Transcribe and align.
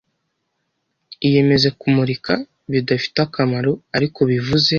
Iyemeze 1.27 1.67
kumurika: 1.79 2.33
bidafite 2.71 3.17
akamaro 3.27 3.71
ariko 3.95 4.19
bivuze. 4.29 4.69